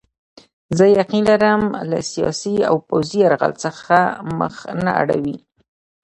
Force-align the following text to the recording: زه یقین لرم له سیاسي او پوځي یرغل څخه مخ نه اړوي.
زه 0.77 0.85
یقین 0.99 1.23
لرم 1.31 1.63
له 1.89 1.97
سیاسي 2.11 2.55
او 2.69 2.75
پوځي 2.87 3.17
یرغل 3.25 3.53
څخه 3.63 3.97
مخ 4.39 4.55
نه 4.85 4.91
اړوي. 5.01 5.37